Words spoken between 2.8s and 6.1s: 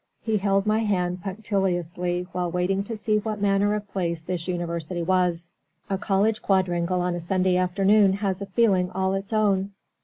to see what manner of place this University was. A